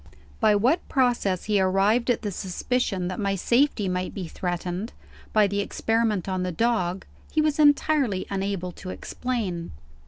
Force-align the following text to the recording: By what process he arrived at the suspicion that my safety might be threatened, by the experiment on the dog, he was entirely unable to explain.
By 0.39 0.55
what 0.55 0.89
process 0.89 1.43
he 1.43 1.61
arrived 1.61 2.09
at 2.09 2.23
the 2.23 2.31
suspicion 2.31 3.07
that 3.07 3.19
my 3.19 3.35
safety 3.35 3.87
might 3.87 4.15
be 4.15 4.27
threatened, 4.27 4.93
by 5.31 5.45
the 5.45 5.59
experiment 5.59 6.27
on 6.27 6.41
the 6.41 6.51
dog, 6.51 7.05
he 7.31 7.39
was 7.39 7.59
entirely 7.59 8.25
unable 8.27 8.71
to 8.71 8.89
explain. 8.89 9.73